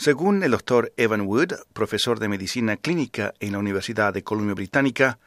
Según 0.00 0.44
el 0.44 0.52
doctor 0.52 0.92
Evan 0.96 1.22
Wood, 1.22 1.54
profesor 1.72 2.20
de 2.20 2.28
medicina 2.28 2.76
clínica 2.76 3.34
en 3.40 3.50
la 3.50 3.58
Universidad 3.58 4.14
de 4.14 4.22
Columbia 4.22 4.54
Británica 4.54 5.18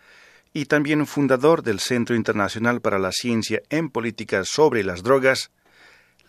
y 0.53 0.63
también 0.63 1.05
fundador 1.05 1.61
del 1.61 1.81
Centro 1.81 2.15
Internacional 2.15 2.79
para 2.79 2.97
la 2.97 3.11
Ciencia 3.11 3.61
en 3.69 3.89
Políticas 3.89 4.47
sobre 4.47 4.85
las 4.85 5.03
Drogas, 5.03 5.51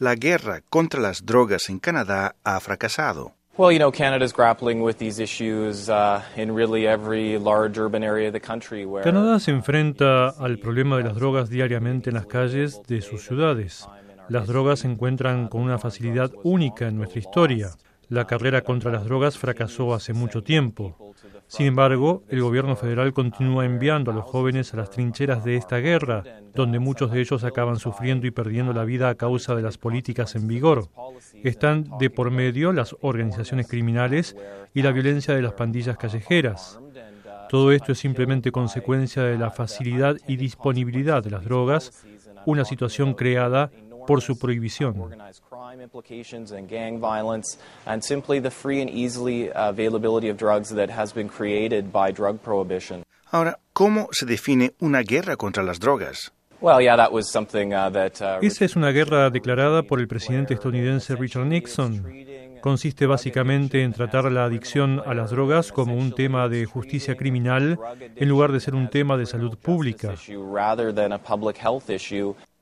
la 0.01 0.17
guerra 0.17 0.61
contra 0.69 1.01
las 1.01 1.25
drogas 1.25 1.69
en 1.69 1.79
Canadá 1.79 2.35
ha 2.43 2.59
fracasado. 2.59 3.37
Canadá 9.05 9.39
se 9.39 9.53
enfrenta 9.53 10.31
al 10.31 10.59
problema 10.59 10.97
de 10.97 11.05
las 11.05 11.15
drogas 11.15 11.49
diariamente 11.49 12.11
en 12.11 12.15
las 12.15 12.27
calles 12.27 12.83
de 12.89 13.03
sus 13.03 13.23
ciudades. 13.23 13.87
Las 14.29 14.49
drogas 14.49 14.81
se 14.81 14.89
encuentran 14.89 15.47
con 15.47 15.61
una 15.61 15.79
facilidad 15.79 16.33
única 16.43 16.89
en 16.89 16.97
nuestra 16.97 17.21
historia. 17.21 17.71
La 18.13 18.27
carrera 18.27 18.61
contra 18.61 18.93
las 18.93 19.07
drogas 19.07 19.39
fracasó 19.39 19.95
hace 19.95 20.13
mucho 20.13 20.43
tiempo. 20.43 21.15
Sin 21.47 21.65
embargo, 21.65 22.25
el 22.29 22.43
gobierno 22.43 22.77
federal 22.77 23.15
continúa 23.15 23.65
enviando 23.65 24.11
a 24.11 24.15
los 24.15 24.27
jóvenes 24.27 24.75
a 24.75 24.77
las 24.77 24.91
trincheras 24.91 25.47
de 25.47 25.57
esta 25.57 25.79
guerra, 25.79 26.23
donde 26.55 26.79
muchos 26.79 27.11
de 27.11 27.23
ellos 27.23 27.43
acaban 27.43 27.79
sufriendo 27.79 28.27
y 28.27 28.31
perdiendo 28.31 28.75
la 28.75 28.85
vida 28.85 29.09
a 29.09 29.15
causa 29.15 29.55
de 29.55 29.63
las 29.63 29.79
políticas 29.79 30.35
en 30.35 30.47
vigor. 30.47 30.91
Están 31.43 31.87
de 31.99 32.11
por 32.11 32.31
medio 32.31 32.75
las 32.75 32.95
organizaciones 33.01 33.67
criminales 33.67 34.37
y 34.75 34.83
la 34.83 34.93
violencia 34.93 35.35
de 35.35 35.41
las 35.41 35.55
pandillas 35.55 35.97
callejeras. 35.97 36.79
Todo 37.49 37.73
esto 37.73 37.93
es 37.93 37.99
simplemente 37.99 38.53
consecuencia 38.53 39.23
de 39.23 39.39
la 39.39 39.51
facilidad 39.51 40.19
y 40.29 40.37
disponibilidad 40.37 41.25
de 41.25 41.31
las 41.31 41.45
drogas, 41.45 42.05
una 42.45 42.67
situación 42.67 43.15
creada 43.15 43.71
por 44.07 44.21
su 44.21 44.39
prohibición. 44.39 44.97
Ahora, 53.31 53.59
¿cómo 53.73 54.09
se 54.13 54.27
define 54.27 54.75
una 54.81 55.01
guerra 55.01 55.37
contra 55.37 55.63
las 55.63 55.81
drogas? 55.81 56.35
Esa 58.43 58.67
es 58.67 58.77
una 58.77 58.91
guerra 58.91 59.31
declarada 59.31 59.83
por 59.83 59.99
el 59.99 60.09
presidente 60.09 60.53
estadounidense 60.53 61.17
Richard 61.17 61.47
Nixon. 61.47 62.07
Consiste 62.61 63.07
básicamente 63.07 63.83
en 63.83 63.95
tratar 63.95 64.31
la 64.31 64.45
adicción 64.45 65.03
a 65.07 65.15
las 65.15 65.31
drogas 65.31 65.73
como 65.73 65.97
un 65.97 66.13
tema 66.13 66.51
de 66.51 66.67
justicia 66.67 67.17
criminal 67.17 67.79
en 68.15 68.29
lugar 68.29 68.53
de 68.53 68.61
ser 68.61 68.75
un 68.75 68.91
tema 68.91 69.17
de 69.17 69.25
salud 69.25 69.57
pública. 69.57 70.15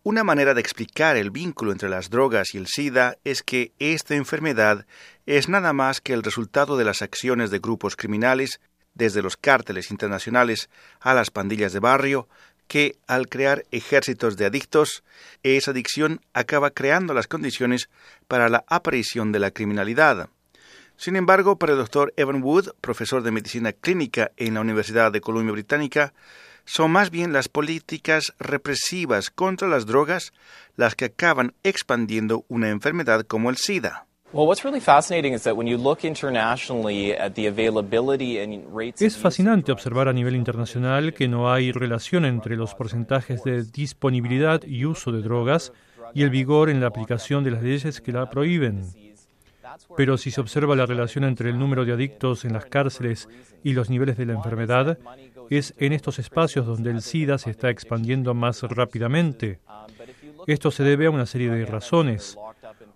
Una 0.03 0.25
manera 0.25 0.55
de 0.55 0.63
explicar 0.63 1.19
el 1.19 1.31
vínculo 1.31 1.73
entre 1.73 1.91
las 1.91 2.09
drogas 2.09 2.55
y 2.55 2.57
el 2.57 2.69
SIDA 2.69 3.19
es 3.23 3.43
que 3.43 3.73
esta 3.79 4.15
enfermedad 4.15 4.87
es 5.27 5.51
nada 5.51 5.75
más 5.75 6.01
que 6.01 6.15
el 6.15 6.23
resultado 6.23 6.79
de 6.79 6.87
las 6.87 7.03
acciones 7.03 7.51
de 7.51 7.59
grupos 7.59 7.97
criminales, 7.97 8.61
desde 8.95 9.21
los 9.21 9.37
cárteles 9.37 9.91
internacionales 9.91 10.71
a 11.01 11.13
las 11.13 11.31
pandillas 11.31 11.75
de 11.75 11.81
barrio, 11.81 12.29
que 12.67 12.97
al 13.07 13.29
crear 13.29 13.65
ejércitos 13.73 14.39
de 14.39 14.47
adictos, 14.47 15.05
esa 15.43 15.73
adicción 15.73 16.23
acaba 16.33 16.71
creando 16.71 17.13
las 17.13 17.27
condiciones 17.27 17.91
para 18.27 18.49
la 18.49 18.65
aparición 18.69 19.33
de 19.33 19.41
la 19.41 19.51
criminalidad. 19.51 20.31
Sin 20.97 21.15
embargo, 21.17 21.57
para 21.57 21.73
el 21.73 21.79
doctor 21.79 22.15
Evan 22.17 22.43
Wood, 22.43 22.71
profesor 22.81 23.23
de 23.23 23.33
medicina 23.33 23.75
clínica 23.75 24.33
en 24.39 24.55
la 24.55 24.63
Universidad 24.63 25.13
de 25.13 25.21
Columbia 25.21 25.53
Británica, 25.53 26.15
son 26.71 26.93
más 26.93 27.11
bien 27.11 27.33
las 27.33 27.49
políticas 27.49 28.33
represivas 28.39 29.31
contra 29.31 29.67
las 29.67 29.87
drogas 29.87 30.33
las 30.77 30.95
que 30.95 31.07
acaban 31.07 31.53
expandiendo 31.65 32.45
una 32.47 32.69
enfermedad 32.69 33.23
como 33.27 33.51
el 33.51 33.57
SIDA. 33.57 34.07
Es 39.01 39.17
fascinante 39.17 39.73
observar 39.73 40.07
a 40.07 40.13
nivel 40.13 40.37
internacional 40.37 41.13
que 41.13 41.27
no 41.27 41.53
hay 41.53 41.73
relación 41.73 42.25
entre 42.25 42.55
los 42.55 42.77
porcentajes 42.77 43.43
de 43.43 43.65
disponibilidad 43.65 44.63
y 44.63 44.85
uso 44.85 45.11
de 45.11 45.23
drogas 45.23 45.73
y 46.15 46.23
el 46.23 46.31
vigor 46.31 46.71
en 46.71 46.81
la 46.81 46.87
aplicación 46.87 47.43
de 47.43 47.51
las 47.51 47.65
leyes 47.65 48.01
que 48.01 48.13
la 48.13 48.31
prohíben. 48.31 48.85
Pero 49.97 50.17
si 50.17 50.31
se 50.31 50.41
observa 50.41 50.77
la 50.77 50.87
relación 50.87 51.25
entre 51.25 51.51
el 51.51 51.59
número 51.59 51.85
de 51.85 51.93
adictos 51.93 52.45
en 52.45 52.53
las 52.53 52.67
cárceles 52.67 53.29
y 53.63 53.73
los 53.73 53.91
niveles 53.91 54.17
de 54.17 54.27
la 54.27 54.35
enfermedad, 54.35 54.99
es 55.51 55.75
en 55.79 55.93
estos 55.93 56.19
espacios 56.19 56.67
donde 56.67 56.91
el 56.91 57.03
SIDA 57.03 57.39
se 57.39 57.51
está 57.51 57.71
expandiendo 57.71 58.35
más 58.35 58.63
rápidamente. 58.63 59.61
Esto 60.47 60.71
se 60.71 60.85
debe 60.85 61.07
a 61.07 61.11
una 61.11 61.27
serie 61.27 61.51
de 61.51 61.67
razones. 61.67 62.39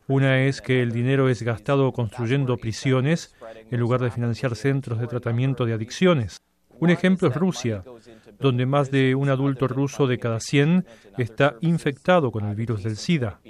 Una 0.07 0.43
es 0.43 0.61
que 0.61 0.83
el 0.83 0.93
dinero 0.93 1.29
es 1.29 1.43
gastado 1.43 1.93
construyendo 1.93 2.57
prisiones 2.57 3.35
en 3.71 3.81
lugar 3.81 4.01
de 4.01 4.11
financiar 4.11 4.55
centros 4.55 5.01
de 5.01 5.07
tratamiento 5.07 5.67
de 5.67 5.75
adicciones. 5.75 6.41
Un 6.81 6.91
ejemplo 6.91 7.29
es 7.29 7.35
Rusia, 7.35 7.83
donde 8.39 8.67
más 8.67 8.91
de 8.91 9.15
un 9.15 9.31
adulto 9.31 9.69
ruso 9.69 10.07
de 10.07 10.19
cada 10.19 10.41
100 10.41 10.87
está 11.19 11.57
infectado 11.61 12.31
con 12.31 12.45
el 12.45 12.55
virus 12.55 12.83
del 12.83 12.97
SIDA. 12.97 13.41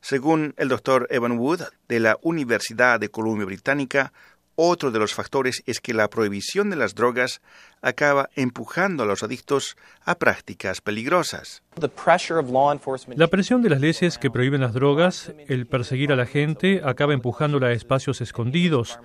Según 0.00 0.54
el 0.56 0.68
doctor 0.68 1.06
Evan 1.10 1.38
Wood 1.38 1.62
de 1.88 2.00
la 2.00 2.16
Universidad 2.22 3.00
de 3.00 3.08
Columbia 3.08 3.44
Británica, 3.44 4.12
otro 4.56 4.90
de 4.90 4.98
los 4.98 5.14
factores 5.14 5.62
es 5.66 5.80
que 5.80 5.94
la 5.94 6.08
prohibición 6.08 6.70
de 6.70 6.76
las 6.76 6.94
drogas 6.94 7.40
acaba 7.82 8.30
empujando 8.34 9.02
a 9.02 9.06
los 9.06 9.22
adictos 9.22 9.76
a 10.04 10.16
prácticas 10.16 10.80
peligrosas. 10.80 11.62
La 13.14 13.28
presión 13.28 13.62
de 13.62 13.70
las 13.70 13.80
leyes 13.80 14.18
que 14.18 14.30
prohíben 14.30 14.62
las 14.62 14.72
drogas, 14.72 15.32
el 15.46 15.66
perseguir 15.66 16.12
a 16.12 16.16
la 16.16 16.26
gente, 16.26 16.80
acaba 16.82 17.14
empujándola 17.14 17.68
a 17.68 17.72
espacios 17.72 18.20
escondidos, 18.20 18.98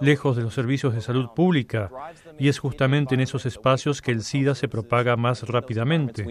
lejos 0.00 0.36
de 0.36 0.42
los 0.42 0.54
servicios 0.54 0.94
de 0.94 1.00
salud 1.00 1.30
pública, 1.34 1.90
y 2.38 2.48
es 2.48 2.58
justamente 2.58 3.14
en 3.14 3.20
esos 3.20 3.46
espacios 3.46 4.02
que 4.02 4.12
el 4.12 4.22
SIDA 4.22 4.54
se 4.54 4.68
propaga 4.68 5.16
más 5.16 5.42
rápidamente. 5.48 6.24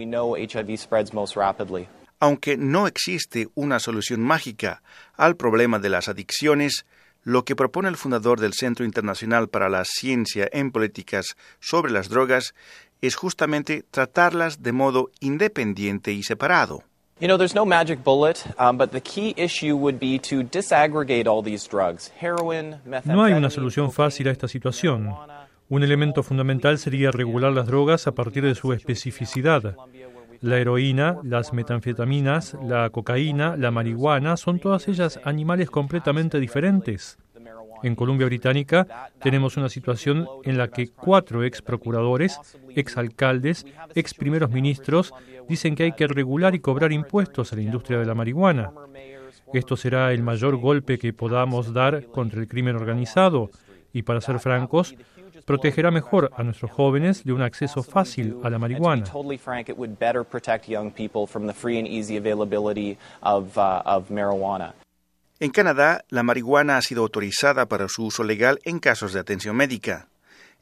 Aunque 2.20 2.56
no 2.56 2.86
existe 2.86 3.48
una 3.54 3.78
solución 3.78 4.20
mágica 4.20 4.82
al 5.16 5.36
problema 5.36 5.78
de 5.78 5.88
las 5.88 6.08
adicciones, 6.08 6.84
lo 7.28 7.44
que 7.44 7.54
propone 7.54 7.90
el 7.90 7.96
fundador 7.96 8.40
del 8.40 8.54
Centro 8.54 8.86
Internacional 8.86 9.48
para 9.50 9.68
la 9.68 9.84
Ciencia 9.84 10.48
en 10.50 10.70
Políticas 10.70 11.36
sobre 11.60 11.92
las 11.92 12.08
Drogas 12.08 12.54
es 13.02 13.16
justamente 13.16 13.84
tratarlas 13.90 14.62
de 14.62 14.72
modo 14.72 15.10
independiente 15.20 16.10
y 16.12 16.22
separado. 16.22 16.84
You 17.20 17.26
know, 17.26 17.36
there's 17.36 17.54
no 17.54 17.66
magic 17.66 18.02
bullet, 18.02 18.46
um, 18.58 18.78
but 18.78 18.92
the 18.92 19.02
key 19.02 19.34
issue 19.36 19.76
would 19.76 19.98
be 19.98 20.18
to 20.20 20.42
disaggregate 20.42 21.26
all 21.26 21.42
these 21.42 21.68
drugs. 21.68 22.10
Heroin, 22.18 22.80
no 23.04 23.22
hay 23.22 23.34
una 23.34 23.50
solución 23.50 23.92
fácil 23.92 24.28
a 24.28 24.30
esta 24.30 24.48
situación. 24.48 25.14
Un 25.68 25.82
elemento 25.82 26.22
fundamental 26.22 26.78
sería 26.78 27.10
regular 27.10 27.52
las 27.52 27.66
drogas 27.66 28.06
a 28.06 28.12
partir 28.12 28.42
de 28.42 28.54
su 28.54 28.72
especificidad. 28.72 29.76
La 30.40 30.58
heroína, 30.58 31.18
las 31.24 31.52
metanfetaminas, 31.52 32.56
la 32.62 32.90
cocaína, 32.90 33.56
la 33.56 33.70
marihuana, 33.70 34.36
son 34.36 34.60
todas 34.60 34.86
ellas 34.86 35.18
animales 35.24 35.70
completamente 35.70 36.38
diferentes. 36.38 37.18
En 37.82 37.94
Columbia 37.94 38.26
Británica 38.26 39.10
tenemos 39.20 39.56
una 39.56 39.68
situación 39.68 40.26
en 40.44 40.58
la 40.58 40.68
que 40.68 40.88
cuatro 40.88 41.44
ex 41.44 41.62
procuradores, 41.62 42.38
ex 42.74 42.96
alcaldes, 42.96 43.66
ex 43.94 44.14
primeros 44.14 44.50
ministros 44.50 45.12
dicen 45.48 45.74
que 45.74 45.84
hay 45.84 45.92
que 45.92 46.06
regular 46.06 46.54
y 46.54 46.60
cobrar 46.60 46.92
impuestos 46.92 47.52
a 47.52 47.56
la 47.56 47.62
industria 47.62 47.98
de 47.98 48.06
la 48.06 48.14
marihuana. 48.14 48.70
Esto 49.52 49.76
será 49.76 50.12
el 50.12 50.22
mayor 50.22 50.56
golpe 50.56 50.98
que 50.98 51.12
podamos 51.12 51.72
dar 51.72 52.06
contra 52.06 52.40
el 52.40 52.48
crimen 52.48 52.76
organizado 52.76 53.50
y, 53.92 54.02
para 54.02 54.20
ser 54.20 54.40
francos, 54.40 54.94
protegerá 55.48 55.90
mejor 55.90 56.30
a 56.36 56.42
nuestros 56.42 56.70
jóvenes 56.70 57.24
de 57.24 57.32
un 57.32 57.40
acceso 57.40 57.82
fácil 57.82 58.36
a 58.44 58.50
la 58.50 58.58
marihuana. 58.58 59.02
En 65.40 65.50
Canadá, 65.50 66.04
la 66.10 66.22
marihuana 66.22 66.76
ha 66.76 66.82
sido 66.82 67.00
autorizada 67.00 67.64
para 67.64 67.88
su 67.88 68.04
uso 68.04 68.24
legal 68.24 68.60
en 68.64 68.78
casos 68.78 69.14
de 69.14 69.20
atención 69.20 69.56
médica. 69.56 70.08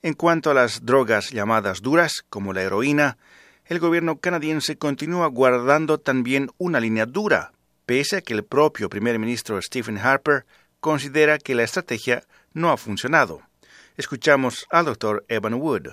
En 0.02 0.14
cuanto 0.14 0.52
a 0.52 0.54
las 0.54 0.86
drogas 0.86 1.30
llamadas 1.30 1.82
duras, 1.82 2.24
como 2.30 2.52
la 2.52 2.62
heroína, 2.62 3.18
el 3.64 3.80
gobierno 3.80 4.20
canadiense 4.20 4.78
continúa 4.78 5.26
guardando 5.26 5.98
también 5.98 6.50
una 6.58 6.78
línea 6.78 7.06
dura, 7.06 7.50
pese 7.86 8.18
a 8.18 8.20
que 8.20 8.34
el 8.34 8.44
propio 8.44 8.88
primer 8.88 9.18
ministro 9.18 9.60
Stephen 9.60 9.98
Harper 9.98 10.46
considera 10.78 11.38
que 11.38 11.56
la 11.56 11.64
estrategia 11.64 12.22
no 12.52 12.70
ha 12.70 12.76
funcionado. 12.76 13.40
Escuchamos 13.96 14.66
al 14.70 14.84
doctor 14.84 15.24
Evan 15.28 15.54
Wood. 15.54 15.88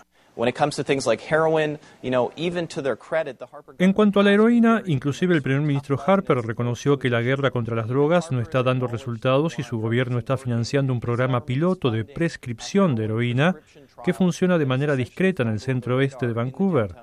En 3.77 3.93
cuanto 3.93 4.19
a 4.19 4.23
la 4.23 4.31
heroína, 4.33 4.81
inclusive 4.85 5.35
el 5.35 5.41
primer 5.41 5.61
ministro 5.61 5.97
Harper 6.05 6.39
reconoció 6.39 6.99
que 6.99 7.09
la 7.09 7.21
guerra 7.21 7.51
contra 7.51 7.75
las 7.75 7.87
drogas 7.87 8.31
no 8.31 8.41
está 8.41 8.61
dando 8.61 8.87
resultados 8.87 9.57
y 9.59 9.63
su 9.63 9.79
gobierno 9.79 10.17
está 10.17 10.35
financiando 10.35 10.91
un 10.91 10.99
programa 10.99 11.45
piloto 11.45 11.91
de 11.91 12.03
prescripción 12.03 12.95
de 12.95 13.05
heroína 13.05 13.55
que 14.03 14.13
funciona 14.13 14.57
de 14.57 14.65
manera 14.65 14.95
discreta 14.95 15.43
en 15.43 15.49
el 15.49 15.59
centro 15.59 15.97
oeste 15.97 16.27
de 16.27 16.33
Vancouver. 16.33 16.95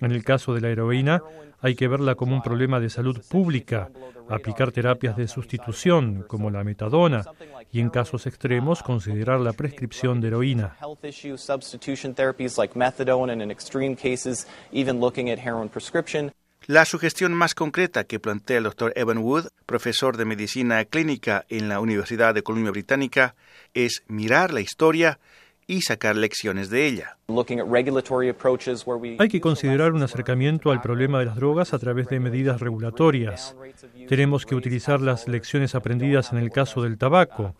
En 0.00 0.12
el 0.12 0.24
caso 0.24 0.54
de 0.54 0.60
la 0.60 0.68
heroína, 0.68 1.22
hay 1.60 1.74
que 1.74 1.88
verla 1.88 2.14
como 2.14 2.34
un 2.34 2.42
problema 2.42 2.80
de 2.80 2.90
salud 2.90 3.20
pública, 3.28 3.88
aplicar 4.28 4.72
terapias 4.72 5.16
de 5.16 5.28
sustitución 5.28 6.24
como 6.26 6.50
la 6.50 6.64
metadona 6.64 7.24
y 7.70 7.80
en 7.80 7.90
casos 7.90 8.26
extremos 8.26 8.82
considerar 8.82 9.40
la 9.40 9.52
prescripción 9.52 10.20
de 10.20 10.28
heroína. 10.28 10.76
La 16.66 16.84
sugestión 16.84 17.34
más 17.34 17.54
concreta 17.54 18.04
que 18.04 18.20
plantea 18.20 18.58
el 18.58 18.64
doctor 18.64 18.92
Evan 18.94 19.18
Wood, 19.18 19.48
profesor 19.66 20.16
de 20.16 20.24
medicina 20.24 20.84
clínica 20.84 21.44
en 21.48 21.68
la 21.68 21.80
Universidad 21.80 22.34
de 22.34 22.42
Columbia 22.42 22.70
Británica, 22.70 23.34
es 23.74 24.04
mirar 24.06 24.52
la 24.52 24.60
historia 24.60 25.18
y 25.66 25.82
sacar 25.82 26.16
lecciones 26.16 26.70
de 26.70 26.86
ella. 26.86 27.18
Hay 29.18 29.28
que 29.28 29.40
considerar 29.40 29.92
un 29.92 30.02
acercamiento 30.02 30.70
al 30.70 30.82
problema 30.82 31.18
de 31.18 31.26
las 31.26 31.36
drogas 31.36 31.72
a 31.72 31.78
través 31.78 32.08
de 32.08 32.20
medidas 32.20 32.60
regulatorias. 32.60 33.56
Tenemos 34.08 34.44
que 34.44 34.54
utilizar 34.54 35.00
las 35.00 35.28
lecciones 35.28 35.74
aprendidas 35.74 36.32
en 36.32 36.38
el 36.38 36.50
caso 36.50 36.82
del 36.82 36.98
tabaco. 36.98 37.54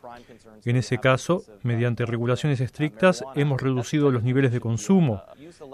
En 0.65 0.77
ese 0.77 0.99
caso, 0.99 1.45
mediante 1.63 2.07
regulaciones 2.07 2.61
estrictas, 2.61 3.25
hemos 3.35 3.61
reducido 3.61 4.11
los 4.11 4.23
niveles 4.23 4.53
de 4.53 4.61
consumo, 4.61 5.23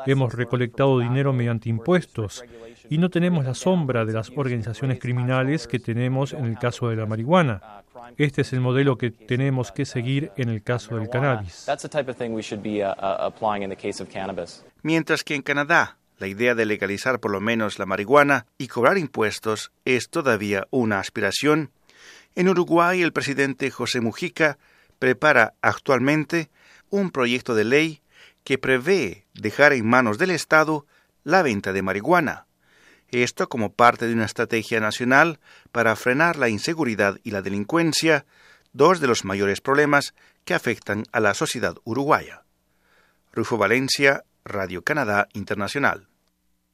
hemos 0.07 0.35
recolectado 0.35 1.01
dinero 1.01 1.33
mediante 1.33 1.69
impuestos 1.69 2.45
y 2.89 2.99
no 2.99 3.11
tenemos 3.11 3.45
la 3.45 3.55
sombra 3.55 4.05
de 4.05 4.15
las 4.15 4.31
organizaciones 4.35 4.99
criminales 4.99 5.67
que 5.67 5.79
tenemos 5.79 6.33
en 6.33 6.47
el 6.47 6.59
caso 6.59 6.89
de 6.89 6.97
la 6.97 7.07
marihuana. 7.07 7.83
Este 8.17 8.43
es 8.43 8.53
el 8.53 8.61
modelo 8.61 8.97
que 8.97 9.11
tenemos 9.11 9.73
que 9.73 9.85
seguir 9.85 10.33
en 10.37 10.49
el 10.49 10.63
caso 10.63 10.97
del 10.97 11.09
cannabis. 11.09 11.67
Mientras 14.83 15.25
que 15.25 15.35
en 15.35 15.43
Canadá 15.43 15.99
la 16.19 16.27
idea 16.27 16.55
de 16.55 16.67
legalizar 16.67 17.21
por 17.21 17.31
lo 17.31 17.41
menos 17.41 17.79
la 17.79 17.87
marihuana 17.87 18.47
y 18.59 18.69
cobrar 18.69 18.99
impuestos 18.99 19.71
es 19.85 20.09
todavía 20.09 20.67
una 20.71 20.99
aspiración, 20.99 21.71
en 22.35 22.49
Uruguay 22.49 23.03
el 23.03 23.13
presidente 23.13 23.71
José 23.71 24.01
Mujica 24.01 24.59
prepara 24.99 25.55
actualmente 25.63 26.51
un 26.91 27.11
proyecto 27.11 27.55
de 27.55 27.65
ley 27.65 28.03
que 28.43 28.59
prevé 28.59 29.27
dejar 29.35 29.73
en 29.73 29.87
manos 29.87 30.19
del 30.19 30.31
Estado 30.31 30.87
la 31.23 31.43
venta 31.43 31.73
de 31.73 31.83
marihuana 31.83 32.48
esto 33.11 33.49
como 33.49 33.73
parte 33.73 34.07
de 34.07 34.15
una 34.15 34.25
estrategia 34.25 34.81
nacional 34.81 35.41
para 35.73 35.97
frenar 35.97 36.37
la 36.37 36.49
inseguridad 36.49 37.19
y 37.23 37.31
la 37.31 37.43
delincuencia, 37.43 38.27
dos 38.73 39.01
de 39.01 39.07
los 39.07 39.25
mayores 39.25 39.61
problemas 39.61 40.15
que 40.45 40.55
afectan 40.55 41.05
a 41.13 41.21
la 41.21 41.35
sociedad 41.35 41.77
uruguaya. 41.85 42.43
Rufo 43.33 43.57
Valencia, 43.57 44.25
Radio 44.45 44.83
Canadá 44.83 45.29
Internacional. 45.33 46.08